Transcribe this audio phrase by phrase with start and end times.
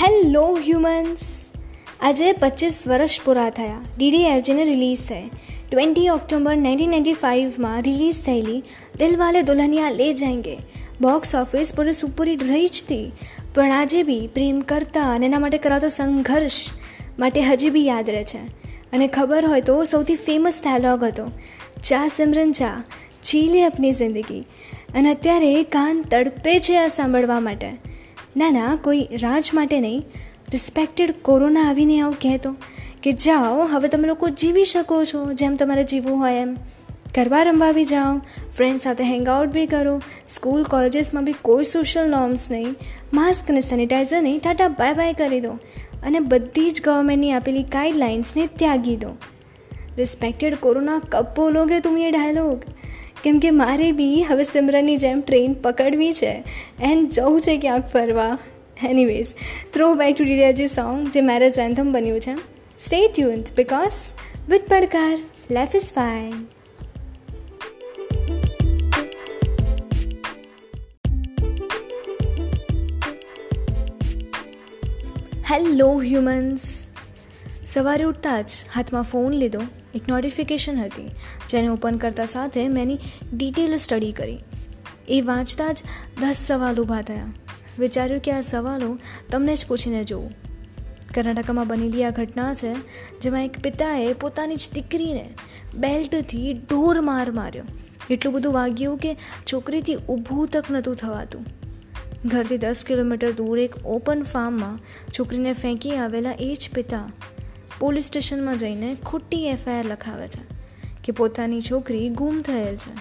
[0.00, 1.50] Hello humans
[2.00, 3.76] આજે પચીસ વર્ષ પૂરા થયા.
[3.98, 5.30] ડીડી એરજીને રિલીઝ થઈ.
[5.70, 8.62] ટ્વેન્ટી ઓક્ટોબર નાઇન્ટીન નાઇન્ટી ફાઇવમાં રિલીઝ થયેલી
[8.98, 10.56] દિલવાલે દુલ્હનિયા લે જાયંગે.
[11.00, 13.12] બોક્સ ઓફિસ પર સુપરહિટ રહી જ હતી.
[13.54, 16.70] પણ આજે બી પ્રેમ કરતા અને એના માટે કરાતો સંઘર્ષ
[17.18, 18.38] માટે હજી બી યાદ રહે છે.
[18.92, 21.30] અને ખબર હોય તો સૌથી ફેમસ ડાયલોગ હતો.
[21.82, 22.82] ચા સિમરન ચા.
[23.22, 24.40] ચીલે અપની જિંદગી.
[24.94, 27.90] અને અત્યારે કાન તડપે છે આ સાંભળવા માટે.
[28.40, 30.00] ના ના, કોઈ રાજ માટે નહીં.
[30.52, 32.56] રિસ્પેક્ટેડ કોરોના આવીને આવું કહેતો
[33.02, 36.56] કે, જાઓ, હવે તમે લોકો જીવી શકો છો, જેમ તમારે જીવવું હોય એમ.
[37.16, 38.18] ગરબા રમવા બી જાઓ
[38.56, 42.74] ફ્રેન્ડ સાથે હેંગઆઉટ બી કરો સ્કૂલ કોલેજીસમાં બી કોઈ સોશિયલ નોર્મ્સ નહીં.
[43.14, 45.50] માસ્ક અને સેનિટાઈઝર નહીં, ટાટા બાય બાય કરી દો.
[46.02, 49.08] અને બધી જ ગવર્મેન્ટની આપેલી ગાઈડલાઇન્સને ત્યાગી દો.
[49.98, 52.62] રિસ્પેક્ટેડ કોરોના કબ બોલોગે તુમ એ ડાયલોગ
[53.24, 56.44] કેમ કે મારે બી હવે સિમરનની જેમ ટ્રેન પકડવી છે
[56.82, 58.38] એન્ડ જવું છે ક્યાંક ફરવા.
[58.84, 59.34] એનીવેઝ
[59.74, 62.34] થ્રો બેક ટુ ડીડીઆજી સોંગ જે મેરેજ એન્થમ બન્યું છે
[62.78, 63.98] સ્ટે ટ્યુન્ડ બિકોઝ
[64.48, 65.18] વિથ પડકાર
[65.50, 66.38] life is fine
[75.50, 76.88] hello humans
[77.66, 79.60] સવારે ઉઠતા જ હાથમાં ફોન લીધો.
[79.94, 81.10] એક નોટિફિકેશન હતી,
[81.48, 82.98] જેને ઓપન કરતા સાથે મેં એની
[83.32, 84.38] ડિટેલ સ્ટડી કરી.
[85.08, 85.82] એ વાંચતા જ
[86.20, 87.32] દસ સવાલ ઊભા થયા.
[87.78, 88.98] વિચાર્યું કે આ સવાલો
[89.30, 90.32] તમને જ પૂછીને જોઉં.
[91.14, 92.74] કર્ણાટકમાં બનેલી આ ઘટના છે,
[93.20, 95.28] જેમાં એક પિતાએ પોતાની જ દીકરીને
[95.74, 97.64] બેલ્ટથી ઢોર માર માર્યો.
[98.10, 99.16] એટલું બધું વાગ્યું કે
[99.52, 101.44] છોકરીથી ઊભું તક નહોતું થવાતું.
[102.24, 104.78] ઘરથી દસ કિલોમીટર દૂર એક ઓપન ફાર્મમાં
[105.18, 107.12] છોકરીને ફેંકી આવેલા એ જ પિતા
[107.80, 110.42] પોલીસ સ્ટેશનમાં જઈને ખોટી એફઆઈઆર લખાવે છે
[111.04, 112.92] કે પોતાની છોકરી ગુમ થયેલ છે.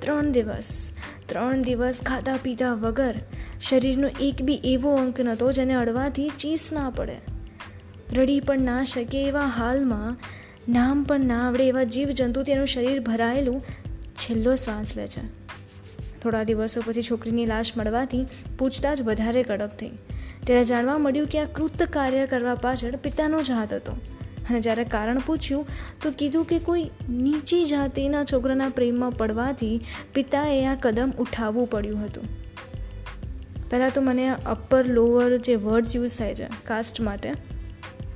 [0.00, 0.90] ત્રણ દિવસ
[1.26, 3.14] ત્રણ દિવસ ખાધા પીધા વગર
[3.60, 7.16] શરીરનો એક બી એવો અંક નહોતો જેને અડવાથી ચીસ ના પડે.
[8.12, 10.16] રડી પણ ના શકે એવા હાલમાં,
[10.72, 13.64] નામ પણ ના આવડે એવા જીવજંતુ તેનું શરીર ભરાયેલું
[14.14, 15.22] છેલ્લો શ્વાસ લે છે.
[16.20, 18.26] થોડા દિવસો પછી છોકરીની લાશ મળવાથી
[18.58, 19.90] પૂછતાછ વધારે કડક થઈ.
[20.46, 23.92] ત્યારે જાણવા મળ્યું કે આ કૃત કાર્ય કરવા પાછળ પિતાનો જ હાથ હતો.
[24.50, 25.66] અને જ્યારે કારણ પૂછ્યું,
[26.02, 29.80] તો કીધું કે કોઈ નીચી જાતિના છોકરાના પ્રેમમાં પડવાથી
[30.14, 32.24] પિતાએ આ કદમ ઉઠાવવું પડ્યું હતું.
[33.70, 37.32] પહેલાં તો મને અપર લોઅર જે વર્ડ્સ યુઝ થાય છે કાસ્ટ માટે,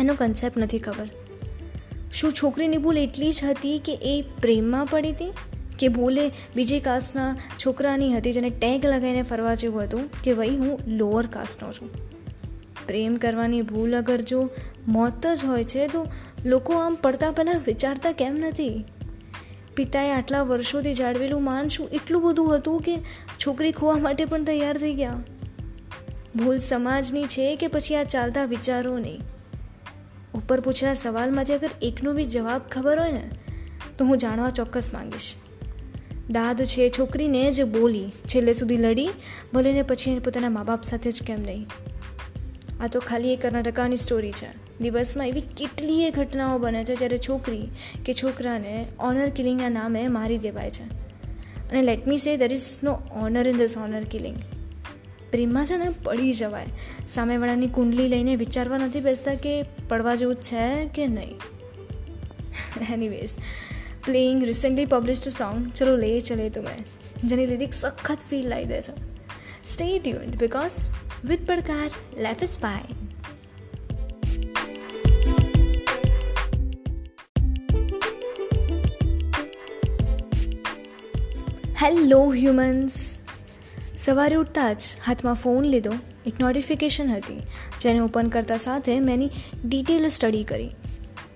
[0.00, 1.08] એનો કન્સેપ્ટ નથી ખબર.
[2.12, 5.32] શું છોકરીની ભૂલ એટલી જ હતી કે એ પ્રેમમાં પડી હતી?
[5.78, 7.36] કે ભૂલે બીજી કાસ્ટના
[7.66, 10.22] છોકરાની હતી જેને ટેગ લગાવીને ફરવા જેવું હતું?
[10.24, 12.09] કે ભાઈ, હું લોઅર કાસ્ટનો છું?
[12.86, 14.50] પ્રેમ કરવાની ભૂલ અગર જો
[14.88, 16.06] મોત જ હોય છે, તો
[16.44, 18.84] લોકો આમ પડતા પહેલાં વિચારતા કેમ નથી?
[19.76, 22.96] પિતાએ આટલા વર્ષોથી જાળવેલું માન શું એટલું બધું હતું કે
[23.46, 25.22] છોકરી ખોવા માટે પણ તૈયાર થઈ ગયા?
[26.36, 29.20] ભૂલ સમાજની છે કે પછી આ ચાલતા વિચારો નહીં
[30.34, 33.30] ઉપર પૂછેલા સવાલમાંથી અગર એકનો બી જવાબ ખબર હોય ને,
[33.98, 35.34] તો હું જાણવા ચોક્કસ માંગીશ.
[36.30, 39.08] દાદ છે છોકરીને જ બોલી, છેલ્લે સુધી લડી,
[39.54, 41.66] ભલે ને પછી પોતાના મા બાપ સાથે જ કેમ નહીં?
[42.80, 44.78] આ તો ખાલી એક કર્ણાટકાની સ્ટોરી છે.
[44.80, 47.68] દિવસમાં એવી કેટલીય ઘટનાઓ બને છે જ્યારે છોકરી
[48.04, 50.84] કે છોકરાને ઓનર કિલિંગના નામે મારી દેવાય છે.
[51.70, 54.36] અને let me say there is no honour in this honour killing
[55.30, 56.66] પ્રેમમાં છે ને પડી જવાય.
[57.06, 61.40] સામેવાળાની કુંડલી લઈને વિચારવા નથી બેસતા કે પડવા જેવું છે કે નહીં.
[62.92, 63.36] Anyways
[64.04, 66.74] playing recently published song ચલો લે ચલે તુમે
[67.24, 68.92] જેની લિરિક્સ સખત ફીલ લાવી દે છે.
[69.64, 70.72] સ્ટે ટ્યુન્ડ બિકોઝ
[71.24, 73.10] વિથ પડકાર life is fine
[81.82, 83.20] hello humans
[83.98, 85.92] સવારે ઉઠતા જ હાથમાં ફોન લીધો.
[86.26, 87.42] એક નોટિફિકેશન હતી,
[87.80, 89.30] જેને ઓપન કરતા સાથે મેં એની
[89.64, 90.70] ડિટેલ સ્ટડી કરી.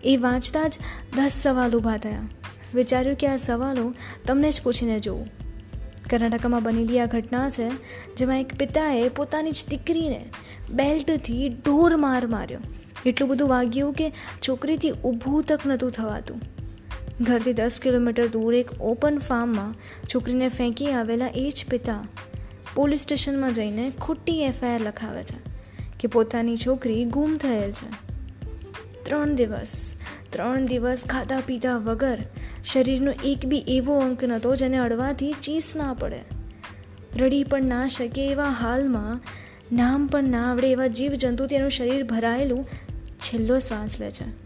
[0.04, 0.78] એ વાંચતા જ
[1.16, 2.28] દસ સવાલ ઊભા થયા.
[2.74, 3.94] વિચાર્યું કે આ સવાલો
[4.26, 5.43] તમને જ પૂછીને જોઉં.
[6.14, 7.68] કર્ણાટકમાં બનેલી આ ઘટના છે,
[8.16, 10.22] જેમાં એક પિતાએ પોતાની જ દીકરીને
[10.70, 12.58] બેલ્ટથી ઢોર માર માર્યો.
[13.06, 14.12] એટલું બધું વાગ્યું કે
[14.48, 16.38] છોકરીથી ઊભું તક નહોતું થવાતું.
[17.20, 19.74] ઘરથી દસ કિલોમીટર દૂર એક ઓપન ફાર્મમાં
[20.14, 21.98] છોકરીને ફેંકી આવેલા એ જ પિતા
[22.74, 25.36] પોલીસ સ્ટેશનમાં જઈને ખોટી એફઆઈઆર લખાવે છે
[26.00, 27.90] કે પોતાની છોકરી ગુમ થયેલ છે.
[29.04, 29.74] ત્રણ દિવસ
[30.30, 32.18] ત્રણ દિવસ ખાધા પીધા વગર
[32.64, 36.20] શરીરનો એક બી એવો અંક નહોતો જેને અડવાથી ચીસ ના પડે.
[37.16, 39.20] રડી પણ ના શકે એવા હાલમાં,
[39.76, 42.68] નામ પણ ના આવડે એવા જીવજંતુ તેનું શરીર ભરાયેલું
[43.18, 44.44] છેલ્લો શ્વાસ લે છે.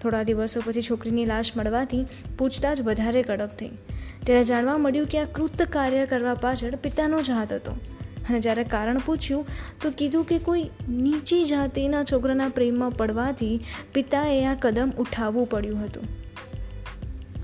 [0.00, 2.06] થોડા દિવસો પછી છોકરીની લાશ મળવાથી
[2.38, 3.70] પૂછતા જ વધારે કડક થઈ.
[4.24, 7.72] ત્યારે જાણવા મળ્યું કે આ કૃત કાર્ય કરવા પાછળ પિતાનો જ હાથ હતો.
[8.28, 9.46] અને જ્યારે કારણ પૂછ્યું,
[9.82, 13.60] તો કીધું કે કોઈ નીચી જાતિના છોકરાના પ્રેમમાં પડવાથી
[13.94, 16.04] પિતાએ આ કદમ ઉઠાવવું પડ્યું હતું.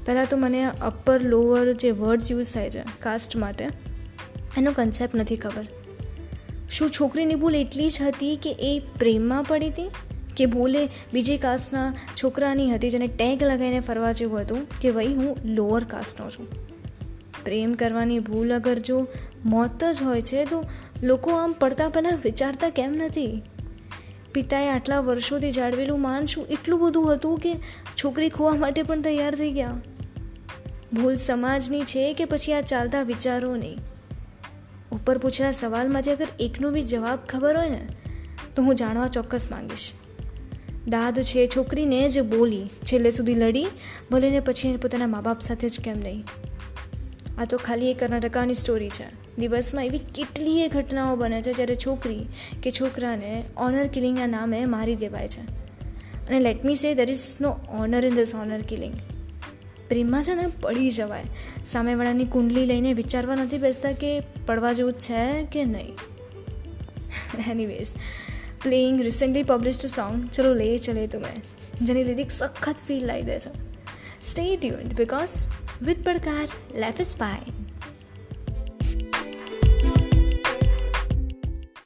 [0.06, 3.68] પહેલાં તો મને અપર લોઅર જે વર્ડ્સ યુઝ થાય છે કાસ્ટ માટે,
[4.56, 5.66] એનો કન્સેપ્ટ નથી ખબર.
[6.70, 9.90] શું છોકરીની ભૂલ એટલી જ હતી કે એ પ્રેમમાં પડી હતી?
[10.36, 14.58] કે ભૂલે બીજી કાસ્ટના છોકરાની હતી જેને ટેગ લગાવીને ફરવા જેવું હતું?
[14.80, 16.46] કે ભાઈ, હું લોઅર કાસ્ટનો છું.
[17.44, 19.06] પ્રેમ કરવાની ભૂલ અગર જો
[19.44, 20.64] મોત જ હોય છે, તો
[21.02, 23.42] લોકો આમ પડતા પહેલાં વિચારતા કેમ નથી?
[24.34, 27.54] પિતાએ આટલા વર્ષોથી જાળવેલું માન શું એટલું બધું હતું કે
[28.04, 29.74] છોકરી ખોવા માટે પણ તૈયાર થઈ ગયા?
[30.92, 33.78] ભૂલ સમાજની છે કે પછી આ ચાલતા વિચારો નહીં
[34.92, 37.86] ઉપર પૂછેલા સવાલમાંથી અગર એકનો બી જવાબ ખબર હોય ને,
[38.56, 39.92] તો હું જાણવા ચોક્કસ માંગીશ.
[40.88, 43.66] દાદ છે છોકરીને જ બોલી, છેલ્લે સુધી લડી,
[44.10, 46.24] ભલે ને પછી પોતાના મા બાપ સાથે જ કેમ નહીં.
[47.38, 49.36] આ તો ખાલી એ કર્ણાટકાની સ્ટોરી છે.
[49.38, 52.26] દિવસમાં એવી કેટલીય ઘટનાઓ બને છે જ્યારે છોકરી
[52.62, 55.40] કે છોકરાને ઓનર કિલિંગના નામે મારી દેવાય છે.
[56.28, 58.94] અને let me say there is no honour in this honour killing
[59.88, 61.24] પ્રેમમાં છે ને પડી જવાય.
[61.64, 65.94] સામેવાળાની કુંડલી લઈને વિચારવા નથી બેસતા કે પડવા જેવું છે કે નહીં.
[67.50, 67.94] Anyways
[68.62, 71.32] playing recently published song ચલો લે ચલે તુમે
[71.82, 73.50] જેની લિરિક્સ સખત ફીલ લાવી દે છે.
[74.20, 75.28] સ્ટે ટ્યુન્ડ બિકોઝ
[75.82, 76.48] વિથ પડકાર
[76.78, 77.65] લેફ ઇઝ ફાઇન